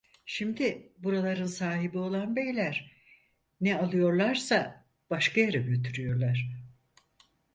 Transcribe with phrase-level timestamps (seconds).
[0.25, 2.91] Şimdi buraların sahibi olan beyler,
[3.61, 6.49] ne alıyorlarsa başka yere götürüyorlar.